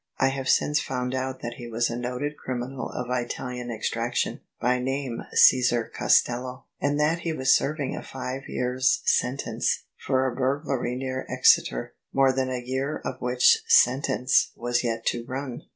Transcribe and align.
I 0.19 0.29
have 0.29 0.49
since 0.49 0.79
found 0.81 1.13
out 1.13 1.41
that 1.43 1.57
he 1.59 1.67
was 1.67 1.87
a 1.91 1.95
noted 1.95 2.35
criminal 2.35 2.89
of 2.89 3.05
Italian 3.11 3.69
extraction, 3.69 4.41
by 4.59 4.79
name 4.79 5.23
Caesar 5.31 5.91
Costello: 5.95 6.65
and 6.81 6.99
that 6.99 7.19
he 7.19 7.31
was 7.33 7.53
serving 7.55 7.95
a 7.95 8.01
five 8.01 8.41
years' 8.49 9.03
sen 9.05 9.37
tence 9.37 9.83
for 10.03 10.25
a 10.25 10.35
burglary 10.35 10.95
near 10.95 11.27
Exeter, 11.29 11.93
more 12.11 12.33
than 12.33 12.49
a 12.49 12.57
year 12.65 12.99
of 13.05 13.21
which 13.21 13.59
sentence 13.67 14.51
was 14.55 14.83
yet 14.83 15.05
to 15.05 15.23
run." 15.27 15.65